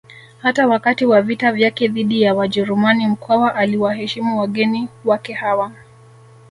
Hata 0.39 0.67
wakati 0.67 1.05
wa 1.05 1.21
vita 1.21 1.51
vyake 1.51 1.87
dhidi 1.87 2.21
ya 2.21 2.35
Wajerumani 2.35 3.07
Mkwawa 3.07 3.55
aliwaheshimu 3.55 4.39
wageni 4.39 4.87
wake 5.05 5.33
hawa 5.33 5.71